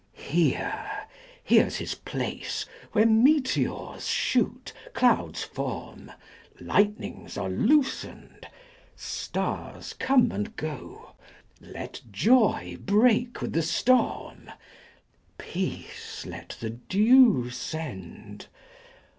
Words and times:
140 0.15 0.49
Here 0.49 1.07
here's 1.43 1.75
his 1.75 1.93
place, 1.93 2.65
where 2.93 3.05
meteors 3.05 4.07
shoot, 4.07 4.73
clouds 4.93 5.43
form, 5.43 6.11
Lightnings 6.59 7.37
are 7.37 7.51
loosened, 7.51 8.47
Stars 8.95 9.93
come 9.93 10.31
and 10.31 10.55
go! 10.55 11.11
Let 11.59 12.01
joy 12.09 12.77
break 12.81 13.43
with 13.43 13.53
the 13.53 13.61
storm, 13.61 14.49
Peace 15.37 16.25
let 16.25 16.57
the 16.59 16.71
dew 16.71 17.51
send! 17.51 18.47